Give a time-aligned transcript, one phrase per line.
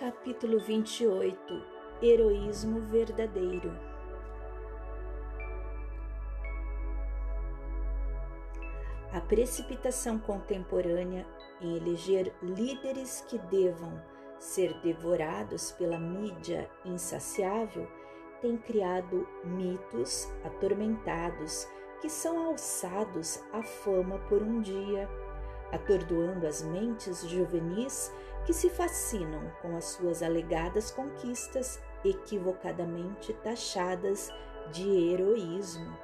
[0.00, 1.36] Capítulo 28
[2.00, 3.70] Heroísmo Verdadeiro.
[9.12, 11.26] A precipitação contemporânea
[11.60, 14.02] em eleger líderes que devam
[14.38, 17.86] ser devorados pela mídia insaciável
[18.40, 21.68] tem criado mitos atormentados
[22.00, 25.06] que são alçados à fama por um dia,
[25.72, 28.12] atordoando as mentes juvenis
[28.44, 34.32] que se fascinam com as suas alegadas conquistas equivocadamente taxadas
[34.72, 35.96] de heroísmo.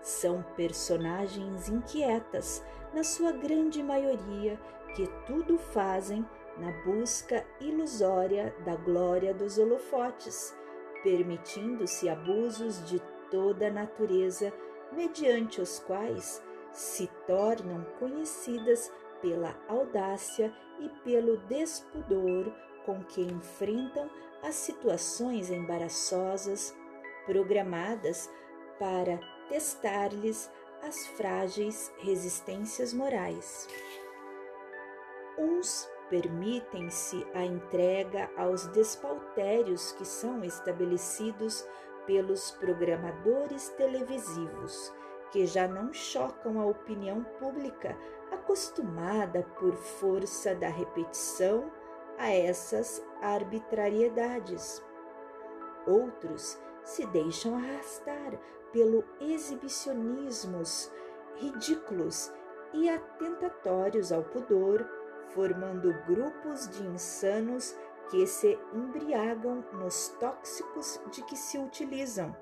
[0.00, 4.58] São personagens inquietas, na sua grande maioria,
[4.94, 6.26] que tudo fazem
[6.58, 10.54] na busca ilusória da glória dos holofotes,
[11.02, 14.52] permitindo-se abusos de toda a natureza,
[14.92, 18.90] mediante os quais se tornam conhecidas
[19.20, 22.52] pela audácia e pelo despudor
[22.84, 24.10] com que enfrentam
[24.42, 26.74] as situações embaraçosas
[27.26, 28.28] programadas
[28.78, 30.50] para testar-lhes
[30.82, 33.68] as frágeis resistências morais.
[35.38, 41.66] Uns permitem-se a entrega aos despautérios que são estabelecidos
[42.06, 44.92] pelos programadores televisivos,
[45.32, 47.96] que já não chocam a opinião pública
[48.30, 51.72] acostumada por força da repetição
[52.18, 54.80] a essas arbitrariedades.
[55.86, 58.38] Outros se deixam arrastar
[58.72, 60.92] pelo exibicionismos
[61.36, 62.32] ridículos
[62.72, 64.86] e atentatórios ao pudor
[65.34, 67.76] formando grupos de insanos
[68.10, 72.36] que se embriagam nos tóxicos de que se utilizam,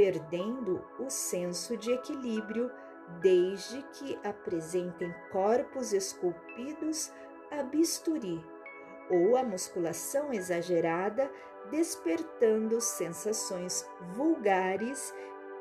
[0.00, 2.72] perdendo o senso de equilíbrio
[3.20, 7.12] desde que apresentem corpos esculpidos
[7.50, 8.42] a bisturi
[9.10, 11.30] ou a musculação exagerada,
[11.70, 15.14] despertando sensações vulgares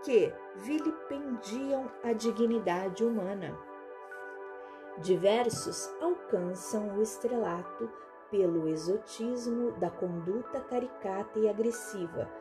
[0.06, 3.60] que vilipendiam a dignidade humana.
[5.00, 7.92] Diversos alcançam o estrelato
[8.32, 12.32] pelo exotismo da conduta caricata e agressiva,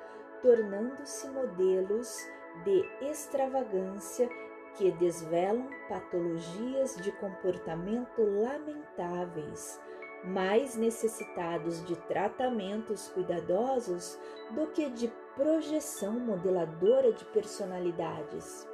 [0.42, 2.16] tornando-se modelos
[2.64, 4.28] de extravagância
[4.76, 9.80] que desvelam patologias de comportamento lamentáveis,
[10.24, 14.18] mais necessitados de tratamentos cuidadosos
[14.52, 18.66] do que de projeção modeladora de personalidades.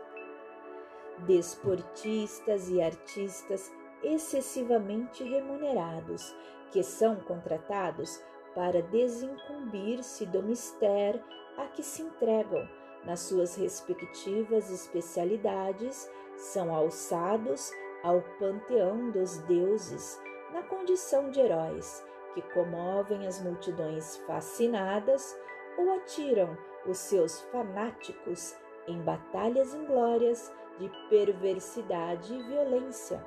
[1.26, 3.72] Desportistas e artistas
[4.02, 6.34] excessivamente remunerados,
[6.70, 8.20] que são contratados
[8.54, 11.22] para desincumbir-se do mistério
[11.56, 12.68] a que se entregam
[13.04, 17.70] nas suas respectivas especialidades, são alçados
[18.02, 20.20] ao panteão dos deuses
[20.52, 22.04] na condição de heróis
[22.34, 25.36] que comovem as multidões fascinadas
[25.78, 28.54] ou atiram os seus fanáticos
[28.86, 33.24] em batalhas inglórias de perversidade e violência.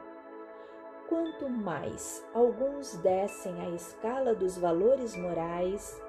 [1.09, 6.01] Quanto mais alguns descem a escala dos valores morais,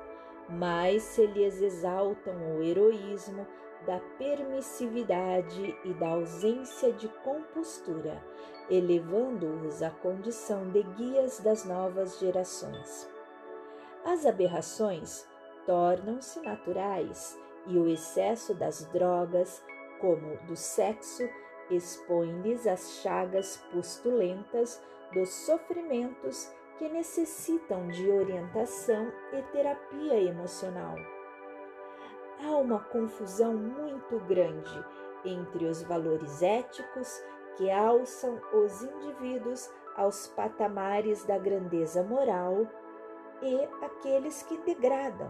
[0.49, 3.47] mais se lhes exaltam o heroísmo
[3.87, 8.21] da permissividade e da ausência de compostura,
[8.69, 13.09] elevando-os à condição de guias das novas gerações.
[14.05, 15.29] As aberrações
[15.65, 19.63] tornam-se naturais e o excesso das drogas,
[20.01, 21.29] como do sexo,
[21.71, 30.95] expõe-lhes as chagas pustulentas dos sofrimentos que necessitam de orientação e terapia emocional.
[32.41, 34.85] Há uma confusão muito grande
[35.25, 37.23] entre os valores éticos
[37.57, 42.67] que alçam os indivíduos aos patamares da grandeza moral
[43.43, 45.29] e aqueles que degradam,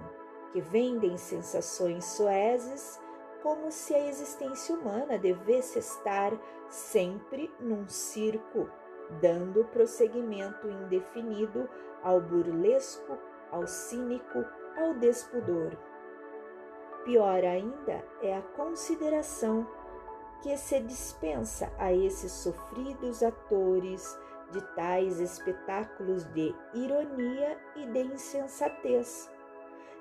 [0.53, 3.00] que vendem sensações soezes
[3.43, 6.32] como se a existência humana devesse estar
[6.69, 8.69] sempre num circo,
[9.21, 11.69] dando prosseguimento indefinido
[12.03, 13.19] ao burlesco,
[13.50, 14.44] ao cínico,
[14.76, 15.73] ao despudor.
[17.05, 19.67] Pior ainda é a consideração
[20.43, 24.19] que se dispensa a esses sofridos atores
[24.52, 29.31] de tais espetáculos de ironia e de insensatez.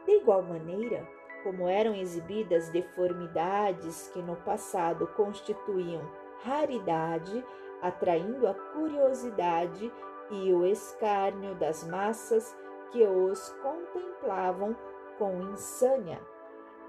[0.05, 1.07] De igual maneira,
[1.47, 6.01] como eram exibidas deformidades que no passado constituíam
[6.43, 7.41] raridade,
[7.81, 9.89] atraindo a curiosidade
[10.29, 12.53] e o escárnio das massas
[12.91, 14.75] que os contemplavam
[15.17, 16.19] com insânia.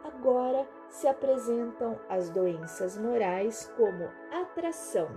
[0.03, 4.11] Agora se apresentam as doenças morais como
[4.43, 5.09] atração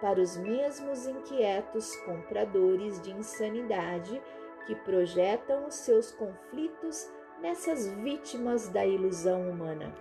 [0.00, 4.20] para os mesmos inquietos compradores de insanidade
[4.66, 7.08] que projetam os seus conflitos
[7.40, 9.94] nessas vítimas da ilusão humana.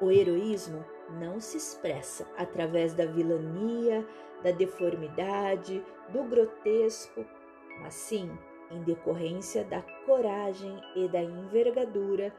[0.00, 0.84] O heroísmo
[1.18, 4.06] não se expressa através da vilania,
[4.42, 7.24] da deformidade, do grotesco,
[7.80, 8.30] mas sim
[8.70, 12.32] em decorrência da coragem e da envergadura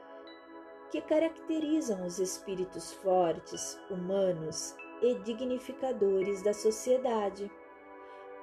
[0.92, 7.52] que caracterizam os espíritos fortes, humanos e dignificadores da sociedade.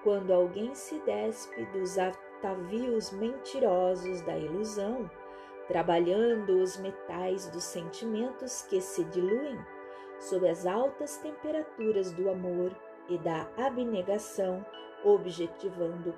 [0.03, 1.99] Quando alguém se despe dos
[2.45, 5.11] atavios mentirosos da ilusão,
[5.67, 9.59] trabalhando os metais dos sentimentos que se diluem
[10.19, 12.77] sob as altas temperaturas do amor
[13.09, 14.65] e da abnegação,
[15.03, 16.15] objetivando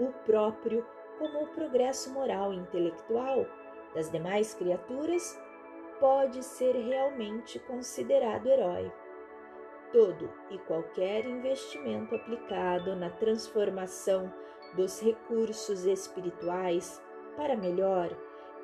[0.00, 0.86] o próprio
[1.18, 3.46] como o progresso moral e intelectual
[3.94, 5.38] das demais criaturas,
[6.00, 8.92] pode ser realmente considerado herói.
[9.92, 14.32] Todo e qualquer investimento aplicado na transformação
[14.74, 17.00] dos recursos espirituais
[17.36, 18.10] para melhor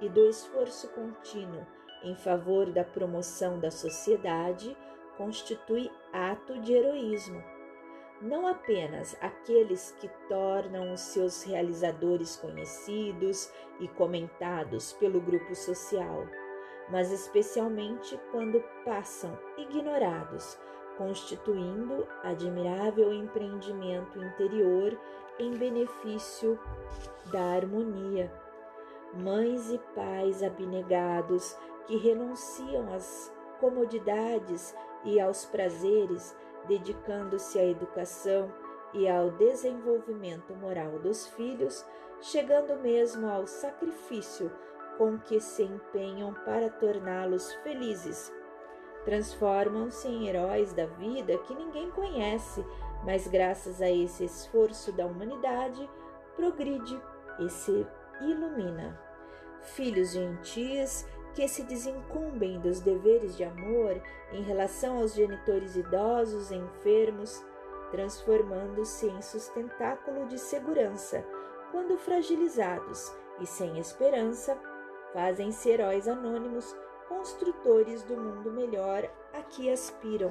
[0.01, 1.67] e do esforço contínuo
[2.03, 4.77] em favor da promoção da sociedade
[5.17, 7.43] constitui ato de heroísmo.
[8.21, 16.27] Não apenas aqueles que tornam os seus realizadores conhecidos e comentados pelo grupo social,
[16.89, 20.59] mas especialmente quando passam ignorados,
[20.97, 24.99] constituindo admirável empreendimento interior
[25.39, 26.59] em benefício
[27.31, 28.33] da harmonia.
[29.15, 31.57] Mães e pais abnegados
[31.87, 34.75] que renunciam às comodidades
[35.05, 36.37] e aos prazeres,
[36.67, 38.53] dedicando-se à educação
[38.95, 41.85] e ao desenvolvimento moral dos filhos,
[42.21, 44.51] chegando mesmo ao sacrifício
[44.97, 48.33] com que se empenham para torná-los felizes.
[49.05, 52.65] Transformam-se em heróis da vida que ninguém conhece,
[53.05, 55.89] mas graças a esse esforço da humanidade,
[56.37, 57.01] progride
[57.41, 57.87] e se
[58.21, 58.99] ilumina.
[59.63, 64.01] Filhos gentis que se desincumbem dos deveres de amor
[64.33, 67.45] em relação aos genitores idosos e enfermos,
[67.91, 71.25] transformando-se em sustentáculo de segurança
[71.73, 73.11] quando fragilizados
[73.41, 74.57] e sem esperança,
[75.15, 76.77] fazem-se heróis anônimos,
[77.17, 80.31] construtores do mundo melhor a que aspiram.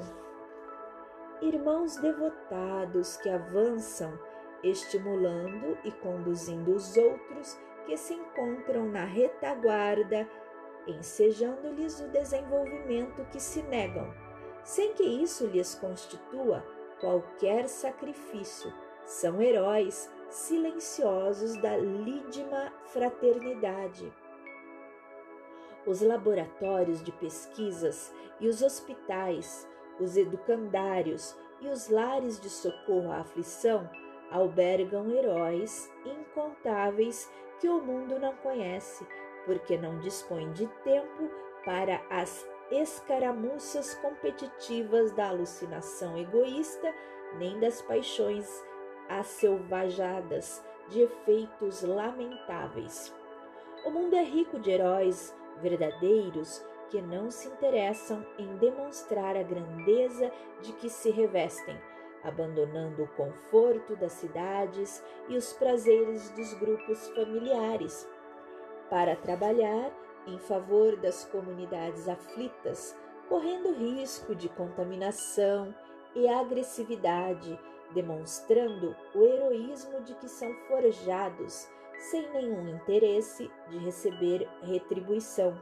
[1.40, 4.18] Irmãos devotados que avançam,
[4.62, 10.28] estimulando e conduzindo os outros que se encontram na retaguarda
[10.86, 14.12] ensejando-lhes o desenvolvimento que se negam,
[14.64, 16.64] sem que isso lhes constitua
[17.00, 18.72] qualquer sacrifício.
[19.04, 24.12] São heróis silenciosos da lídima fraternidade.
[25.86, 29.68] Os laboratórios de pesquisas e os hospitais,
[29.98, 33.88] os educandários e os lares de socorro à aflição
[34.30, 37.30] albergam heróis incontáveis
[37.60, 39.06] que o mundo não conhece
[39.44, 41.30] porque não dispõe de tempo
[41.64, 46.94] para as escaramuças competitivas da alucinação egoísta,
[47.38, 48.48] nem das paixões
[49.08, 53.14] asselvajadas de efeitos lamentáveis.
[53.84, 60.30] O mundo é rico de heróis verdadeiros que não se interessam em demonstrar a grandeza
[60.60, 61.76] de que se revestem,
[62.22, 68.06] abandonando o conforto das cidades e os prazeres dos grupos familiares
[68.90, 69.90] para trabalhar
[70.26, 72.94] em favor das comunidades aflitas,
[73.28, 75.74] correndo risco de contaminação
[76.14, 77.58] e agressividade,
[77.94, 81.68] demonstrando o heroísmo de que são forjados
[82.02, 85.56] sem nenhum interesse de receber retribuição.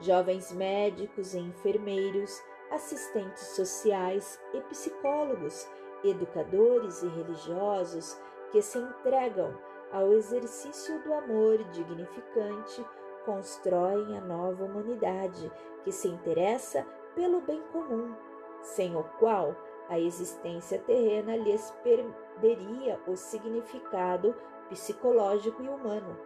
[0.00, 5.68] Jovens médicos e enfermeiros, assistentes sociais e psicólogos,
[6.02, 8.18] educadores e religiosos
[8.50, 9.54] que se entregam
[9.92, 12.84] ao exercício do amor dignificante,
[13.24, 15.52] constroem a nova humanidade
[15.84, 18.14] que se interessa pelo bem comum,
[18.62, 19.54] sem o qual
[19.88, 24.34] a existência terrena lhes perderia o significado
[24.68, 26.16] psicológico e humano.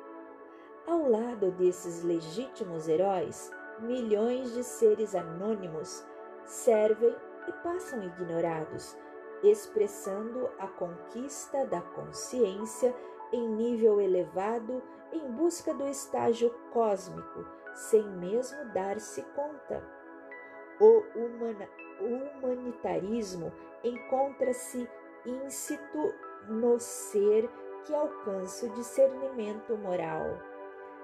[0.86, 6.04] Ao lado desses legítimos heróis, milhões de seres anônimos
[6.44, 7.14] servem
[7.48, 8.96] e passam ignorados,
[9.42, 12.94] expressando a conquista da consciência
[13.32, 14.82] em nível elevado
[15.12, 19.82] em busca do estágio cósmico, sem mesmo dar-se conta.
[20.80, 21.04] O
[22.38, 23.52] humanitarismo
[23.84, 24.88] encontra-se
[25.26, 26.14] íncito
[26.48, 27.50] no ser
[27.84, 30.38] que alcança o discernimento moral,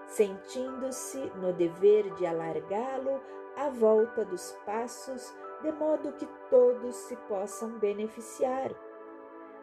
[0.06, 3.20] sentindo-se no dever de alargá-lo
[3.56, 8.70] à volta dos passos, de modo que todos se possam beneficiar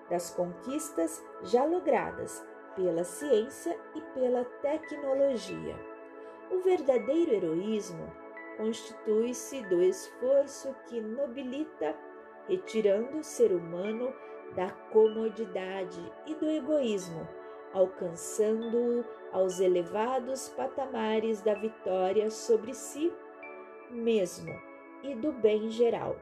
[0.10, 5.75] das conquistas já logradas pela ciência e pela tecnologia.
[6.51, 8.12] O verdadeiro heroísmo
[8.58, 11.96] constitui-se do esforço que nobilita,
[12.48, 14.13] retirando o ser humano
[14.56, 17.28] da comodidade e do egoísmo,
[17.74, 23.12] alcançando-o aos elevados patamares da vitória sobre si
[23.90, 24.54] mesmo
[25.04, 26.16] e do bem geral.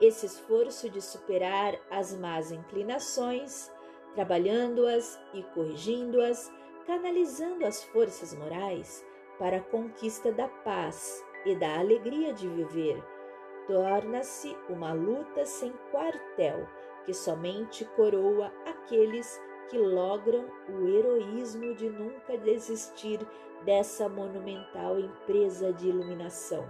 [0.00, 3.72] Esse esforço de superar as más inclinações,
[4.14, 6.52] trabalhando-as e corrigindo-as,
[6.86, 9.04] canalizando as forças morais
[9.38, 13.02] para a conquista da paz e da alegria de viver,
[13.66, 16.66] torna-se uma luta sem quartel
[17.04, 23.20] que somente coroa aqueles que logram o heroísmo de nunca desistir
[23.64, 26.68] dessa monumental empresa de iluminação.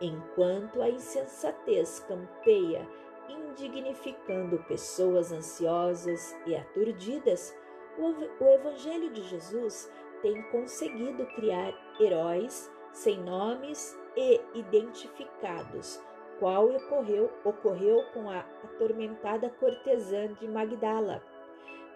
[0.00, 2.88] Enquanto a insensatez campeia,
[3.28, 7.54] indignificando pessoas ansiosas e aturdidas,
[7.98, 9.90] o Evangelho de Jesus
[10.22, 16.02] tem conseguido criar heróis sem nomes e identificados,
[16.38, 21.22] qual ocorreu, ocorreu com a atormentada cortesã de Magdala,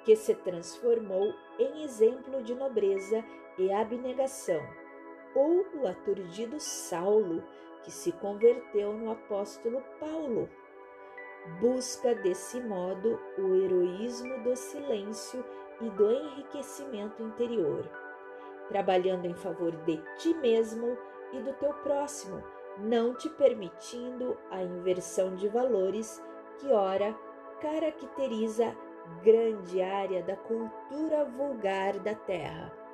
[0.04, 3.24] que se transformou em exemplo de nobreza
[3.58, 4.60] e abnegação,
[5.34, 7.42] ou o aturdido Saulo,
[7.82, 10.48] que se converteu no apóstolo Paulo.
[11.60, 15.44] Busca desse modo o heroísmo do silêncio
[15.80, 17.88] e do enriquecimento interior,
[18.68, 20.96] trabalhando em favor de ti mesmo
[21.32, 22.42] e do teu próximo,
[22.78, 26.22] não te permitindo a inversão de valores
[26.58, 27.14] que ora
[27.60, 28.76] caracteriza
[29.22, 32.85] grande área da cultura vulgar da terra.